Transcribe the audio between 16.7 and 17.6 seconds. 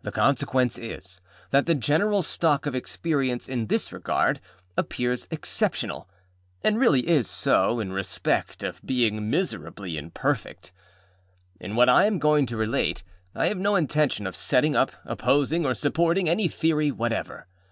whatever.